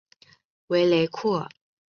[0.65, 1.47] 维雷库尔。